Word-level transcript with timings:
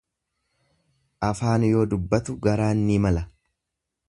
Afaan 1.27 1.67
yoo 1.69 1.85
dubbatu 1.93 2.39
garaan 2.49 2.85
ni 2.89 3.01
mala. 3.07 3.29